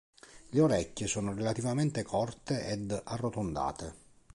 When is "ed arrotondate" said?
2.65-3.93